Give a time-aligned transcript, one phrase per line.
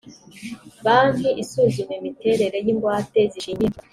[0.83, 3.75] banki isuzuma imiterere y ingwate zishingiye